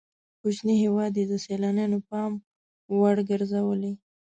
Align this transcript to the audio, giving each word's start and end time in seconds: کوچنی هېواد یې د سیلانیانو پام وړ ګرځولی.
کوچنی 0.41 0.75
هېواد 0.83 1.13
یې 1.19 1.25
د 1.31 1.33
سیلانیانو 1.45 1.99
پام 2.09 2.31
وړ 2.97 3.15
ګرځولی. 3.29 3.93